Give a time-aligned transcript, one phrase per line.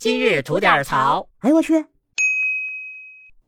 [0.00, 1.28] 今日吐点槽。
[1.40, 1.84] 哎呦我去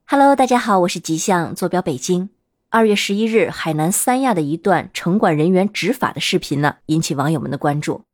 [0.04, 2.28] ！Hello，大家好，我是吉祥，坐标北京。
[2.68, 8.04] 二月十一日，海南三亚的一段城管人员执法的视频呢，引起网友们的关注。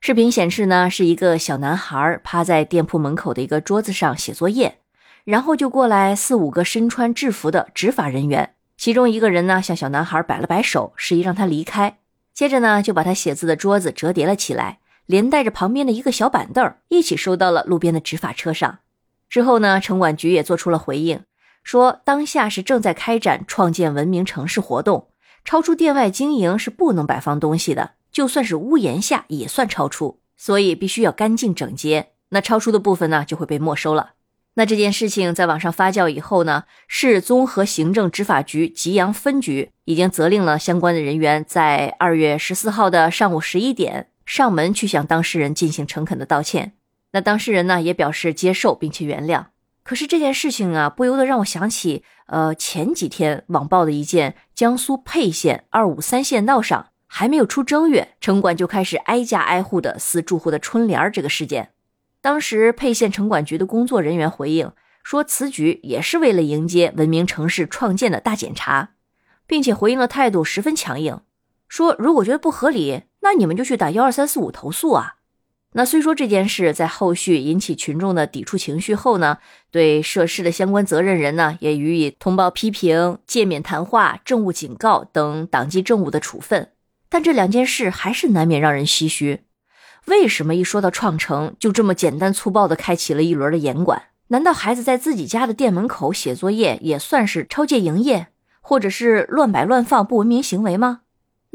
[0.00, 4.78] 视频显示呢，是一个小男孩趴在店铺门口的一个桌子上写作业，
[5.22, 11.98] 然后就过来四五个身穿制服的执法人员，其中一个人呢向小男孩摆了摆手，示意让他离开。
[12.34, 18.80] 接着呢，就把他写字的桌子折叠了起来，连带着旁边的一个小板凳一起收到了路边的执法车上。
[19.28, 21.22] 之后呢，城管局也做出了回应，
[21.62, 25.08] 说当下是正在开展创建文明城市活动，
[25.44, 32.10] 超出店外经营是不能摆放东西的，就算是屋檐下也算超出，所以必须要干净整洁。
[32.28, 34.12] 那超出的部分呢，就会被没收了。
[34.54, 46.74] 那这件事情在网上发酵以后呢，市综合行政执法局吉阳分局已经责令了相关的人员，在二月十四号的上午十一点上门去向当事人进行诚恳的道歉。
[47.12, 49.46] 那当事人呢也表示接受并且原谅。
[49.82, 61.70] 可是这件事情啊，不由得让我想起，呃，前几天网曝的一件江苏沛县二五三县道上还没有出正月，城管就开始挨家挨户的撕住户的春联儿这个事件。
[62.20, 64.72] 当时沛县城管局的工作人员回应
[65.04, 68.90] 说，此举也是为了迎接文明城市创建的大检查，
[69.46, 71.20] 并且回应的态度十分强硬，
[71.68, 75.14] 说如果觉得不合理，那你们就去打幺二三四五投诉啊。
[75.72, 79.38] 那虽说这件事在后续引起群众的抵触情绪后呢，
[79.70, 86.70] 对涉事的相关责任人呢也予以通报批评、诫勉谈话、政务警告等党纪政务的处分，
[87.10, 89.42] 但这两件事还是难免让人唏嘘。
[90.06, 94.04] 为什么一说到创城，就这么简单粗暴地开启了一轮的严管？
[94.28, 98.28] 难道孩子在自己家的店门口写作业也算是超界营业，
[98.62, 101.00] 或者是乱摆乱放不文明行为吗？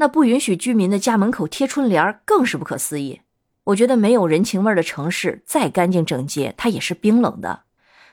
[0.02, 3.20] 那不允许居民的家门口贴春联，更是不可思议。
[3.66, 7.62] 我觉得没有人情味的城市，再干净整洁，它也是冰冷的。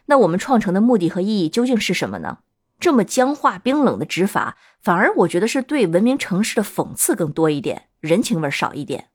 [0.06, 2.42] 那我们创城的目的和意义究竟是什么呢？
[2.80, 9.08] 这么僵化冰冷的执法，反而我觉得是对文明城市的讽刺更多一点，人情味少一点。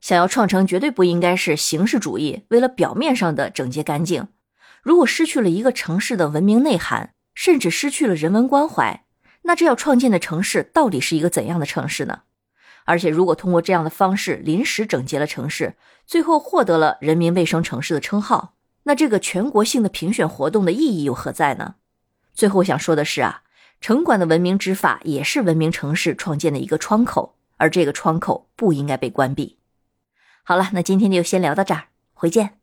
[0.00, 4.26] 想要创城，绝对不应该是形式主义，为了表面上的整洁干净。
[4.82, 9.04] 如果失去了一个城市的文明内涵，甚至失去了人文关怀，
[9.46, 12.22] 那这要创建的城市到底是一个怎样的城市呢？
[12.84, 15.74] 而且，如果通过这样的方式临时整洁了城市，
[16.04, 21.76] 最后获得了人民卫生城市的称号，那这个全国性的评选活动的意义又何在呢？
[22.34, 23.42] 最后想说的是啊，
[23.80, 29.58] 城管的文明执法也是文明城市创建的一个窗口，而这个窗口不应该被关闭。
[30.42, 31.84] 好了，那今天就先聊到这儿，
[32.14, 32.58] 回见。